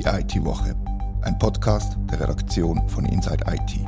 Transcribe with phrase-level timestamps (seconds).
[0.00, 0.74] Die IT-Woche,
[1.20, 3.86] ein Podcast der Redaktion von Inside IT.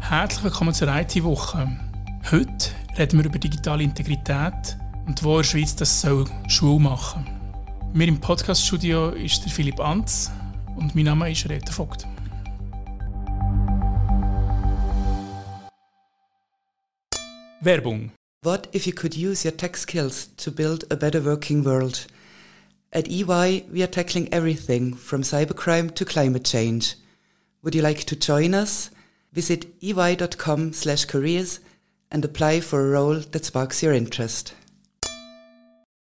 [0.00, 1.78] Herzlich willkommen zur IT-Woche.
[2.30, 7.26] Heute reden wir über digitale Integrität und wo in der Schweiz das soll Schule machen.
[7.92, 10.32] Mir im Podcaststudio ist der Philipp Anz
[10.76, 12.06] und mein Name ist Rita Vogt.
[17.60, 18.10] Werbung
[18.46, 22.06] What if you could use your tech skills to build a better working world?
[22.92, 26.94] At EY, we are tackling everything from cybercrime to climate change.
[27.64, 28.92] Would you like to join us?
[29.32, 31.58] Visit ey.com/careers
[32.12, 34.54] and apply for a role that sparks your interest.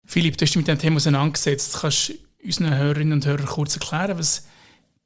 [0.05, 1.77] Philipp, du hast dich mit dem Thema auseinandergesetzt.
[1.79, 2.13] Kannst du
[2.43, 4.43] unseren Hörerinnen und Hörern kurz erklären, was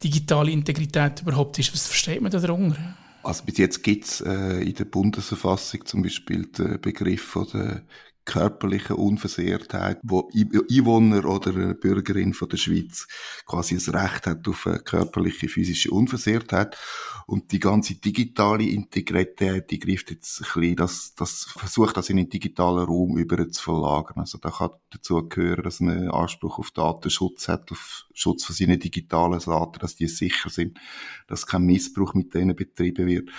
[0.02, 1.72] digitale Integrität überhaupt ist?
[1.72, 2.98] Was versteht man darunter?
[3.24, 7.86] Also bis jetzt gibt's äh, in der Bundesverfassung zum Beispiel den Begriff von der
[8.26, 13.08] körperlichen Unversehrtheit, wo Einwohner oder Bürgerin von der Schweiz
[13.46, 16.78] quasi das Recht hat auf eine körperliche, physische Unversehrtheit.
[17.26, 22.18] Und die ganze digitale Integrität, die greift jetzt ein bisschen, das, das versucht das in
[22.18, 24.20] den digitalen Raum über zu verlagern.
[24.20, 28.80] Also da kann dazu gehören, dass man Anspruch auf Datenschutz hat, auf Schutz von seinen
[28.80, 30.80] digitalen Daten, dass die sicher sind,
[31.28, 33.30] dass kein Missbrauch mit denen betrieben wird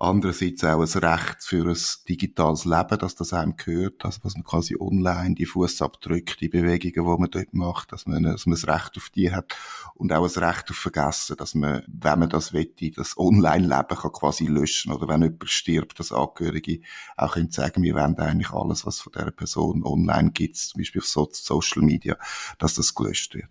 [0.00, 4.44] andererseits auch ein Recht für ein digitales Leben, dass das einem gehört, also dass man
[4.44, 8.70] quasi online die Fußabdrücke, die Bewegungen, die man dort macht, dass man, dass man ein
[8.70, 9.56] Recht auf die hat
[9.94, 14.12] und auch ein Recht auf Vergessen, dass man, wenn man das wette, das Online-Leben kann
[14.12, 16.80] quasi löschen oder wenn jemand stirbt, dass Angehörige
[17.16, 21.00] auch können sagen, wir wollen eigentlich alles, was von dieser Person online gibt, zum Beispiel
[21.00, 22.16] auf Social Media,
[22.58, 23.48] dass das gelöscht wird.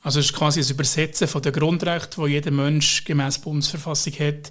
[0.00, 4.50] Also es ist quasi ein Übersetzen von den Grundrechten, die jeder Mensch gemäß Bundesverfassung hat,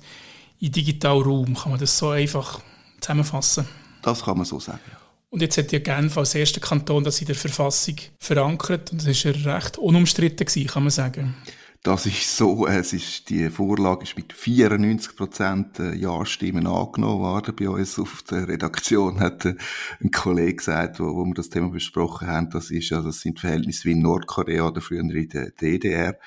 [0.62, 1.56] in digitalen Raum.
[1.56, 2.62] Kann man das so einfach
[3.02, 3.68] zusammenfassen?
[4.02, 4.98] Das kann man so sagen, ja.
[5.30, 9.08] Und jetzt hat ja Genf als erster Kanton das in der Verfassung verankert und das
[9.08, 11.36] ist ja recht unumstritten gewesen, kann man sagen.
[11.84, 17.56] Das ist so, es ist, die Vorlage ist mit 94 Prozent äh, Ja-Stimmen angenommen worden.
[17.56, 19.56] Bei uns auf der Redaktion hat äh,
[20.00, 23.40] ein Kollege gesagt, wo, wo wir das Thema besprochen haben, das ist, also das sind
[23.40, 26.20] Verhältnisse wie in Nordkorea oder früher in der DDR.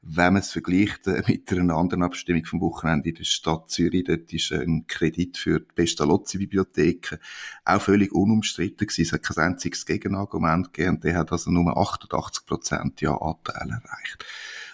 [0.00, 4.04] Wenn man es vergleicht äh, mit einer anderen Abstimmung vom Wochenende in der Stadt Zürich,
[4.04, 7.18] dort ist ein Kredit für die Pestalozzi-Bibliotheken
[7.66, 9.02] auch völlig unumstritten gewesen.
[9.02, 14.24] Es hat kein einziges Gegenargument gegeben und der hat also nur 88 Prozent Ja-Anteil erreicht.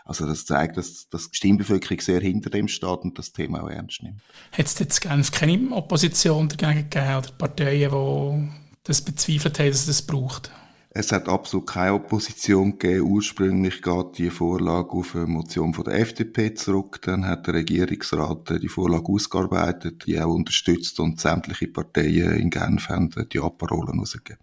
[0.09, 3.69] Also das zeigt, dass, dass die Stimmbevölkerung sehr hinter dem steht und das Thema auch
[3.69, 4.23] ernst nimmt.
[4.53, 8.49] Hat es jetzt Genf keine Opposition dagegen gegeben oder Parteien, die
[8.85, 10.51] das bezweifelt haben, dass es das braucht?
[10.89, 13.03] Es hat absolut keine Opposition gegeben.
[13.03, 17.03] Ursprünglich geht die Vorlage auf eine Motion von der FDP zurück.
[17.03, 22.89] Dann hat der Regierungsrat die Vorlage ausgearbeitet, die auch unterstützt und sämtliche Parteien in Genf
[22.89, 24.43] haben die Apparolen rausgegeben.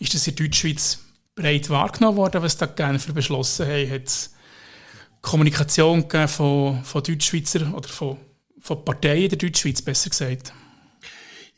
[0.00, 0.98] Ist das in Deutschschweiz
[1.36, 3.90] breit wahrgenommen worden, was da Genfer beschlossen haben?
[3.90, 4.30] Hat
[5.22, 8.16] Kommunikation von, von Deutschschweizer oder von,
[8.60, 10.52] von Parteien der Deutschschweiz, besser gesagt?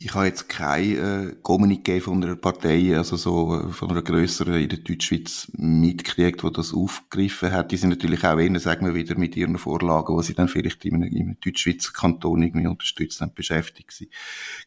[0.04, 4.60] Ich habe jetzt kein äh, Kommuniqué von einer Partei, also so äh, von einer grösseren
[4.60, 7.70] in der Deutschschweiz mitgekriegt, die das aufgegriffen hat.
[7.70, 10.84] Die sind natürlich auch eher, sagen wir wieder, mit ihren Vorlagen, die sie dann vielleicht
[10.84, 14.10] in einem Deutschschweizer Kanton irgendwie unterstützt haben, beschäftigt sind.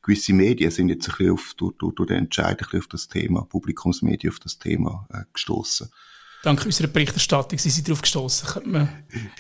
[0.03, 2.87] Gewisse Medien sind jetzt ein bisschen auf, durch, durch, durch den Entscheid ein bisschen auf
[2.87, 5.89] das Thema, Publikumsmedien auf das Thema äh, gestoßen
[6.45, 8.47] dank unserer Berichterstattung sind sie darauf gestoßen.
[8.47, 8.89] Könnte man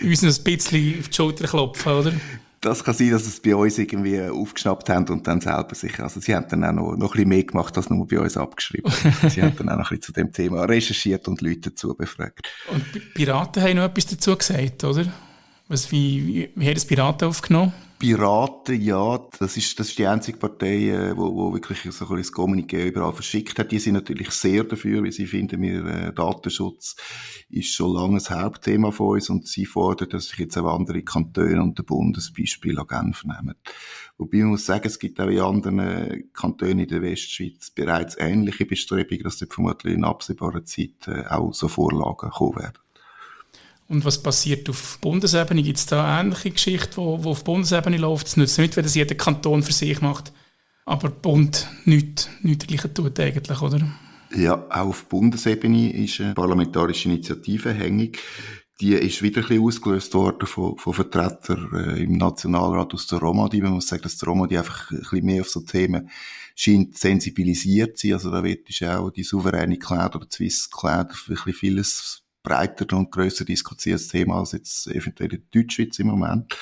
[0.01, 2.13] uns ein bisschen auf die Schulter klopfen, oder?
[2.61, 5.99] Das kann sein, dass sie es bei uns irgendwie aufgeschnappt haben und dann selber sich,
[5.99, 8.37] also sie haben dann auch noch, noch ein bisschen mehr gemacht, als nur bei uns
[8.37, 8.91] abgeschrieben.
[9.29, 12.41] sie haben dann auch noch ein bisschen zu dem Thema recherchiert und Leute dazu befragt.
[12.71, 15.05] Und Piraten haben noch etwas dazu gesagt, oder?
[15.67, 17.71] Was, wie, wie, wie haben das Piraten aufgenommen?
[18.05, 22.17] Piraten, ja, das ist, das ist die einzige Partei, äh, wo, wo wirklich so ein
[22.17, 23.71] das Kommuniqué überall verschickt hat.
[23.71, 26.97] Die sind natürlich sehr dafür, weil sie finden, wir, äh, Datenschutz
[27.49, 31.01] ist schon lange ein Hauptthema von uns und sie fordern, dass sich jetzt auch andere
[31.01, 33.55] Kantone und der Bundesbeispiel an Genf nehmen.
[34.19, 38.67] Wobei man muss sagen, es gibt auch in anderen Kantonen in der Westschweiz bereits ähnliche
[38.67, 42.84] Bestrebungen, dass dort vermutlich in absehbarer Zeit äh, auch so Vorlagen kommen werden.
[43.87, 45.61] Und was passiert auf Bundesebene?
[45.61, 48.27] Gibt es da ähnliche Geschichten, wo, wo auf Bundesebene läuft?
[48.27, 50.31] Es nützt nicht, wenn das jeder Kanton für sich macht,
[50.85, 53.87] aber Bund nichts, nichts dergleichen tut eigentlich, oder?
[54.35, 58.19] Ja, auch auf Bundesebene ist eine parlamentarische Initiative hängig.
[58.81, 63.19] Die ist wieder ein bisschen ausgelöst worden von, von Vertretern äh, im Nationalrat aus der
[63.19, 63.61] Romadi.
[63.61, 66.09] Man muss sagen, dass die Romadi einfach ein bisschen mehr auf so Themen
[66.55, 68.13] scheint sensibilisiert zu sein.
[68.15, 72.24] Also da wird ist auch die souveräne Cloud oder die Swiss Cloud ein bisschen vieles
[72.45, 76.55] breiter und grösser diskutiertes Thema als jetzt eventuell in Deutschschweiz im Moment.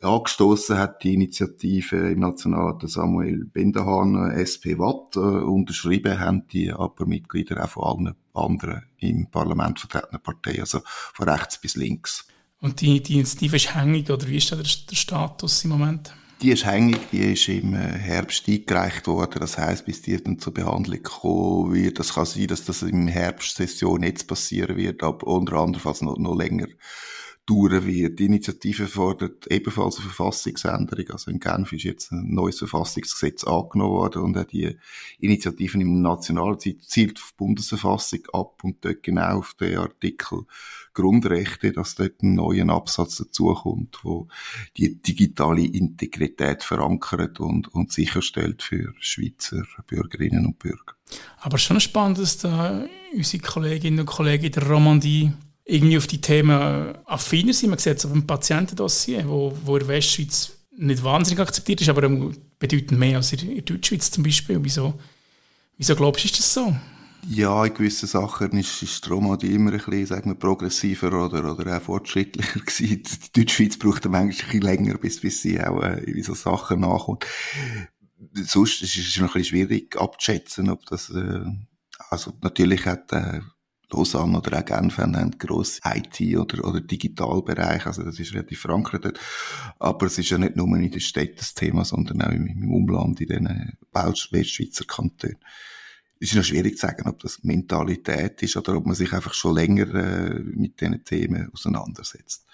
[0.00, 5.16] Angestoßen hat die Initiative im Nationalrat Samuel Bendahahn, SP Watt.
[5.16, 10.80] Äh, unterschrieben haben die aber Mitglieder auch von allen anderen im Parlament vertretenen Parteien, also
[10.84, 12.28] von rechts bis links.
[12.60, 16.14] Und die, die Initiative ist hängig, oder wie ist der, der Status im Moment?
[16.42, 19.40] Die ist hängig, die ist im äh, Herbst eingereicht worden.
[19.40, 23.08] Das heißt, bis die dann zur Behandlung kommen wird, das kann sein, dass das im
[23.08, 26.66] Herbstsession jetzt passieren wird, aber unter anderem noch, noch länger
[27.46, 28.18] dauern wird.
[28.18, 31.10] Die Initiative fordert ebenfalls eine Verfassungsänderung.
[31.10, 34.76] Also in Genf ist jetzt ein neues Verfassungsgesetz angenommen worden und auch die
[35.18, 40.46] Initiative im Nationalen zielt auf die Bundesverfassung ab und dort genau auf den Artikel
[40.94, 44.28] Grundrechte, dass dort ein neuer Absatz dazukommt, wo
[44.76, 50.94] die digitale Integrität verankert und, und sicherstellt für Schweizer Bürgerinnen und Bürger.
[51.40, 55.32] Aber schon spannend, dass da unsere Kolleginnen und Kollegen in der Romandie
[55.64, 57.70] irgendwie auf die Themen affiner sind.
[57.70, 61.88] Man sieht es auf dem Patientendossier, wo, wo in der Westschweiz nicht wahnsinnig akzeptiert ist,
[61.88, 62.08] aber
[62.58, 64.58] bedeutend mehr als in der Deutschschweiz zum Beispiel.
[64.62, 64.94] Wieso,
[65.78, 66.74] wieso glaubst du, ist das so?
[67.28, 71.50] Ja, in gewissen Sachen ist, ist die Romandie immer ein bisschen, sagen wir, progressiver oder,
[71.50, 73.02] oder auch fortschrittlicher gewesen.
[73.02, 76.80] Die Deutschschweiz braucht manchmal ein bisschen länger, bis, bis sie auch äh, in so Sachen
[76.80, 77.24] nachkommt.
[78.34, 81.44] Sonst ist es noch ein bisschen schwierig abzuschätzen, ob das, äh,
[82.10, 83.40] also natürlich hat äh,
[83.96, 88.60] Lausanne oder auch Genf haben einen grossen IT- oder, oder Digitalbereich, also das ist relativ
[88.60, 89.20] verankert dort.
[89.78, 92.72] Aber es ist ja nicht nur in der Stadt das Thema, sondern auch im, im
[92.72, 95.38] Umland, in den Westschweizer Kantonen.
[96.20, 99.34] Es ist noch schwierig zu sagen, ob das Mentalität ist oder ob man sich einfach
[99.34, 102.46] schon länger äh, mit diesen Themen auseinandersetzt.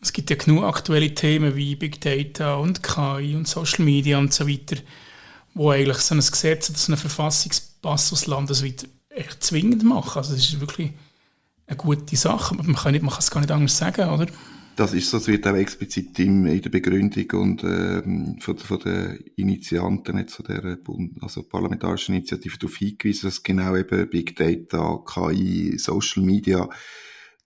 [0.00, 4.34] Es gibt ja genug aktuelle Themen wie Big Data und KI und Social Media und
[4.34, 4.76] so weiter,
[5.54, 10.18] wo eigentlich so ein Gesetz oder so ein Verfassungspassus landesweit echt zwingend machen.
[10.18, 10.92] Also das ist wirklich
[11.66, 12.54] eine gute Sache.
[12.54, 14.26] Man kann, nicht, man kann es gar nicht anders sagen, oder?
[14.76, 18.80] Das ist so, es wird auch explizit in, in der Begründung und ähm, von, von
[18.80, 24.34] den Initianten jetzt von der Bund, also parlamentarischen Initiative darauf hingewiesen, dass genau eben Big
[24.34, 26.68] Data, KI, Social Media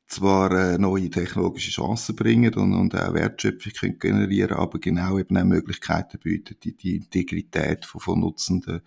[0.07, 5.37] zwar äh, neue technologische Chancen bringen und, und auch Wertschöpfung können generieren, aber genau eben
[5.37, 8.81] auch Möglichkeiten bieten, die, die Integrität von, von Nutzenden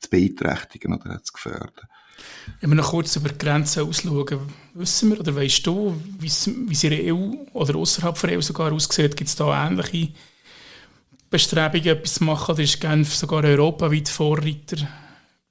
[0.00, 1.86] zu beeinträchtigen oder zu gefährden.
[2.60, 4.38] Wenn wir noch kurz über die Grenzen ausschauen,
[4.74, 8.72] wissen wir oder weißt du, wie es in der EU oder außerhalb der EU sogar
[8.72, 9.16] aussieht?
[9.16, 10.12] Gibt es da ähnliche
[11.30, 12.52] Bestrebungen, etwas zu machen?
[12.52, 14.76] Oder ist Genf sogar europaweit Vorreiter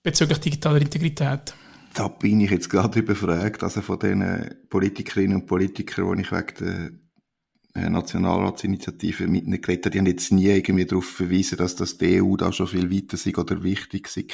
[0.01, 1.53] bezüglich digitaler Integrität?
[1.93, 3.63] Da bin ich jetzt gerade überfragt.
[3.63, 6.53] Also von den Politikerinnen und Politikern, die ich wegen
[7.75, 11.75] der äh, Nationalratsinitiative mit ihnen geredet habe, die haben jetzt nie irgendwie darauf verwiesen, dass
[11.75, 14.31] das die EU da schon viel weiter ist oder wichtig ist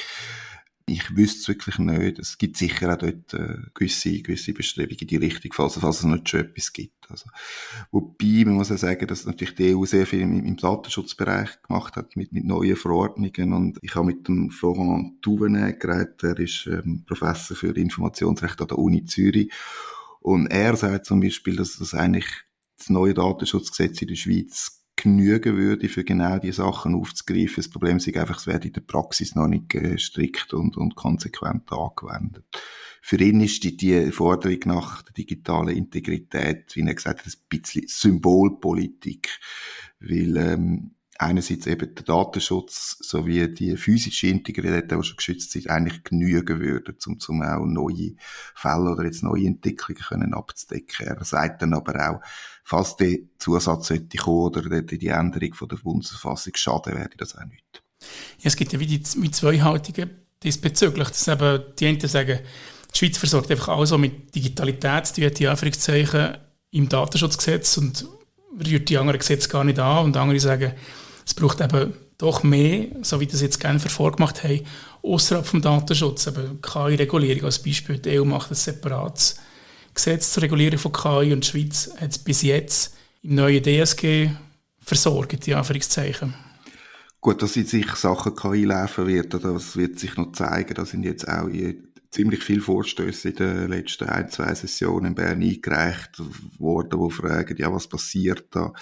[0.86, 2.18] ich wüsste es wirklich nicht.
[2.18, 6.04] Es gibt sicher auch dort äh, gewisse, gewisse Bestrebungen in die Richtung, falls, falls es
[6.04, 7.10] nicht schon etwas gibt.
[7.10, 7.26] Also,
[7.90, 11.96] wobei, man muss ja sagen, dass natürlich die EU sehr viel im, im Datenschutzbereich gemacht
[11.96, 13.52] hat, mit, mit neuen Verordnungen.
[13.52, 18.68] Und ich habe mit dem Florent Touvenet geredet, er ist ähm, Professor für Informationsrecht an
[18.68, 19.52] der Uni Zürich.
[20.20, 22.26] Und er sagt zum Beispiel, dass das eigentlich
[22.78, 27.56] das neue Datenschutzgesetz in der Schweiz genügen würde, für genau die Sachen aufzugreifen.
[27.56, 30.94] Das Problem ist einfach, es wird in der Praxis noch nicht äh, strikt und, und
[30.94, 32.44] konsequent angewendet.
[33.00, 37.48] Für ihn ist die, die Forderung nach der digitalen Integrität, wie er gesagt hat, ein
[37.48, 39.28] bisschen Symbolpolitik,
[39.98, 46.04] weil ähm, einerseits eben der Datenschutz sowie die physische Integrität, die schon geschützt sind, eigentlich
[46.04, 48.14] genügen würden, um, um auch neue
[48.54, 51.06] Fälle oder jetzt neue Entwicklungen können abzudecken.
[51.06, 52.20] Er sagt dann aber auch,
[52.64, 57.44] falls der Zusatz sollte kommen oder die Änderung von der Bundesverfassung schaden, werde das auch
[57.44, 57.82] nicht.
[58.38, 60.10] Ja, es gibt ja wie, die, wie zwei Haltungen
[60.42, 62.40] diesbezüglich, dass eben die einen sagen,
[62.92, 66.36] die Schweiz versorgt einfach alles, was mit Digitalität die die Anführungszeichen
[66.72, 68.06] im Datenschutzgesetz und
[68.66, 70.72] rührt die anderen Gesetze gar nicht an und andere sagen,
[71.26, 74.60] es braucht eben doch mehr, so wie das jetzt Genfer vorgemacht haben,
[75.02, 77.98] außerhalb vom Datenschutz, eben KI-Regulierung als Beispiel.
[77.98, 79.36] Die EU macht ein separates
[79.94, 84.30] Gesetz zur Regulierung von KI und die Schweiz hat es bis jetzt im neuen DSG
[84.80, 86.34] versorgt, die Anführungszeichen.
[87.20, 90.74] Gut, dass in sich Sachen KI laufen wird, das wird sich noch zeigen.
[90.74, 91.48] Da sind jetzt auch
[92.12, 96.20] ziemlich viele Vorstöße in den letzten ein, zwei Sessionen in Bern eingereicht
[96.58, 98.72] worden, wo fragen, ja, was passiert da?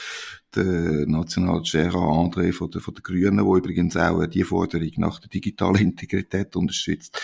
[0.57, 5.21] Der National Gerard André von der, von der Grünen, wo übrigens auch die Forderung nach
[5.21, 7.23] der digitalen Integrität unterstützt,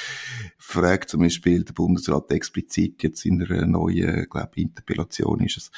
[0.59, 5.71] fragt zum Beispiel der Bundesrat explizit jetzt in einer neuen, glaube Interpellation ist es,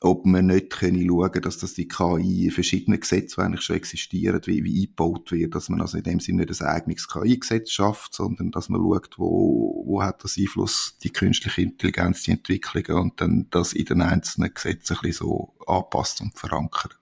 [0.00, 3.76] ob man nicht können schauen dass das die KI in verschiedenen Gesetzen, die eigentlich schon
[3.76, 7.70] existieren, wie, wie eingebaut wird, dass man also in dem Sinne nicht ein eigenes KI-Gesetz
[7.70, 13.02] schafft, sondern dass man schaut, wo, wo hat das Einfluss, die künstliche Intelligenz, die Entwicklungen
[13.02, 16.96] und dann das in den einzelnen Gesetzen ein bisschen so anpasst und verankert.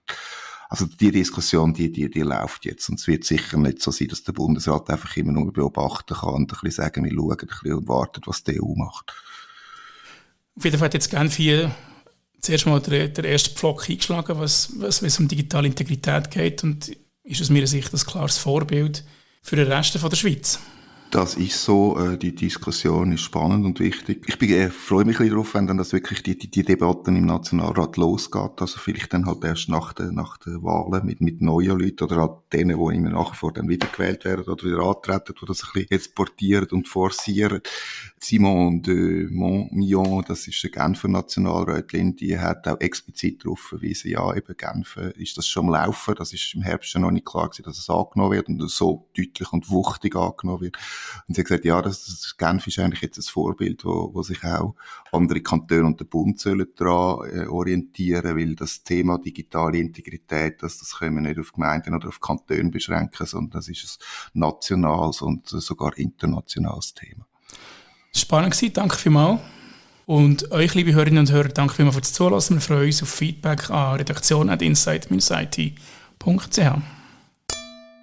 [0.69, 4.09] Also die Diskussion, die, die, die läuft jetzt und es wird sicher nicht so sein,
[4.09, 7.47] dass der Bundesrat einfach immer nur beobachten kann und ein bisschen sagen, wir schauen ein
[7.47, 9.13] bisschen und warten, was die EU macht.
[10.57, 11.73] Auf jeden Fall hat jetzt Genf hier
[12.41, 16.95] zuerst mal der, der erste Pflock eingeschlagen, was, was, es um digitale Integrität geht und
[17.23, 19.03] ist aus meiner Sicht ein klares Vorbild
[19.41, 20.59] für den Rest der Schweiz.
[21.09, 24.25] Das ist so, äh, die Diskussion ist spannend und wichtig.
[24.27, 27.15] Ich bin, äh, freue mich ein darauf, wenn dann das wirklich die, die, die Debatten
[27.15, 28.59] im Nationalrat losgeht.
[28.59, 32.17] Also vielleicht dann halt erst nach den, nach den Wahlen mit, mit neuen Leuten oder
[32.17, 35.63] halt denen, die immer nachher vor dann wieder gewählt werden oder wieder antreten, die das
[35.63, 37.61] ein bisschen exportieren und forcieren.
[38.19, 44.35] Simon de Montmillon, das ist der Genfer Nationalrätin, die hat auch explizit darauf verwiesen, ja,
[44.35, 46.15] eben Genfer ist das schon am Laufen.
[46.15, 49.07] Das ist im Herbst schon noch nicht klar gewesen, dass es angenommen wird und so
[49.15, 50.77] deutlich und wuchtig angenommen wird.
[51.27, 54.23] Und sie hat gesagt, ja, das, das Genf ist eigentlich jetzt ein Vorbild, wo, wo
[54.23, 54.75] sich auch
[55.11, 60.79] andere Kantone und der Bund sollen daran äh, orientieren, weil das Thema digitale Integrität, das,
[60.79, 63.99] das können wir nicht auf Gemeinden oder auf Kantone beschränken, sondern das ist
[64.33, 67.25] ein nationales und sogar internationales Thema.
[68.13, 69.39] Spannend gewesen, danke vielmals.
[70.07, 72.41] Und euch, liebe Hörerinnen und Hörer, danke vielmals fürs Zuhören.
[72.49, 76.59] Wir freuen uns auf Feedback an redaktion.insight-it.ch.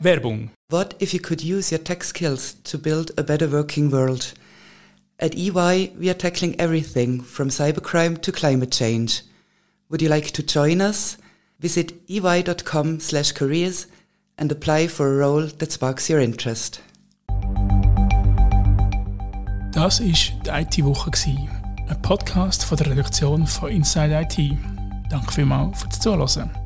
[0.01, 0.54] Werbung.
[0.71, 4.33] What if you could use your tech skills to build a better working world?
[5.21, 9.23] At EY, we are tackling everything from cybercrime to climate change.
[9.91, 11.19] Would you like to join us?
[11.61, 13.89] Visit ey.com slash careers
[14.39, 16.81] and apply for a role that sparks your interest.
[19.73, 20.07] Das war
[20.45, 21.11] die IT-Woche,
[21.89, 24.57] ein Podcast von der Redaktion von Inside IT.
[25.11, 26.64] Danke vielmals fürs Zuhören.